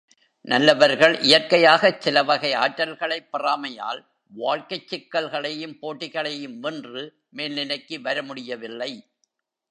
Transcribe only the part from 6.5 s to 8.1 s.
வென்று மேல்நிலைக்கு